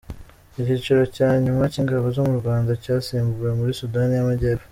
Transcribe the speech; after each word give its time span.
Icyiciro 0.59 1.01
cya 1.15 1.29
nyuma 1.43 1.63
cy’ingabo 1.71 2.05
z’u 2.15 2.37
Rwanda 2.41 2.71
cyasimbuwe 2.83 3.49
muri 3.59 3.71
Sudani 3.79 4.13
y’Amajyepfo 4.15 4.67